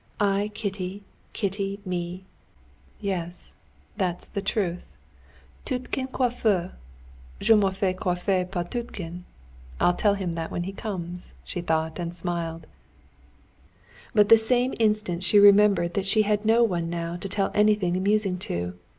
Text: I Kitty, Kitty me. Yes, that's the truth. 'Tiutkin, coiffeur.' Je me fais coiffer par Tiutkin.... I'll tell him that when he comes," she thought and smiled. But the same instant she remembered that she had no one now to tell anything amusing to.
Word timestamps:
I 0.19 0.49
Kitty, 0.55 1.03
Kitty 1.31 1.79
me. 1.85 2.25
Yes, 2.99 3.53
that's 3.97 4.27
the 4.27 4.41
truth. 4.41 4.89
'Tiutkin, 5.63 6.07
coiffeur.' 6.11 6.73
Je 7.39 7.53
me 7.53 7.67
fais 7.69 7.95
coiffer 7.95 8.45
par 8.45 8.63
Tiutkin.... 8.63 9.25
I'll 9.79 9.93
tell 9.93 10.15
him 10.15 10.33
that 10.33 10.49
when 10.49 10.63
he 10.63 10.73
comes," 10.73 11.35
she 11.43 11.61
thought 11.61 11.99
and 11.99 12.15
smiled. 12.15 12.65
But 14.15 14.29
the 14.29 14.39
same 14.39 14.73
instant 14.79 15.21
she 15.21 15.37
remembered 15.37 15.93
that 15.93 16.07
she 16.07 16.23
had 16.23 16.45
no 16.45 16.63
one 16.63 16.89
now 16.89 17.15
to 17.17 17.29
tell 17.29 17.51
anything 17.53 17.95
amusing 17.95 18.39
to. 18.39 18.73